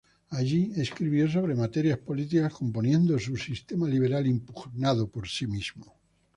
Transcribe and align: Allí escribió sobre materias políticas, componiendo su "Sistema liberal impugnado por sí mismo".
Allí 0.29 0.71
escribió 0.77 1.29
sobre 1.29 1.53
materias 1.53 1.99
políticas, 1.99 2.51
componiendo 2.53 3.19
su 3.19 3.37
"Sistema 3.37 3.87
liberal 3.87 4.25
impugnado 4.25 5.07
por 5.07 5.29
sí 5.29 5.45
mismo". 5.45 5.95